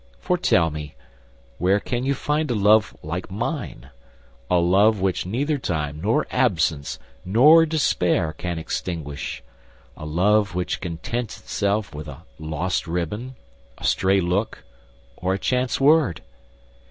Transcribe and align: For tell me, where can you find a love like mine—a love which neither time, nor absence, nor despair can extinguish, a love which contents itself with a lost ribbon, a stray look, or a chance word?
For 0.17 0.35
tell 0.35 0.71
me, 0.71 0.95
where 1.59 1.79
can 1.79 2.03
you 2.03 2.15
find 2.15 2.49
a 2.49 2.55
love 2.55 2.97
like 3.03 3.29
mine—a 3.29 4.55
love 4.57 4.99
which 4.99 5.27
neither 5.27 5.59
time, 5.59 6.01
nor 6.01 6.25
absence, 6.31 6.97
nor 7.23 7.67
despair 7.67 8.33
can 8.33 8.57
extinguish, 8.57 9.43
a 9.95 10.07
love 10.07 10.55
which 10.55 10.81
contents 10.81 11.39
itself 11.39 11.93
with 11.93 12.07
a 12.07 12.23
lost 12.39 12.87
ribbon, 12.87 13.35
a 13.77 13.83
stray 13.83 14.19
look, 14.19 14.63
or 15.17 15.35
a 15.35 15.37
chance 15.37 15.79
word? 15.79 16.23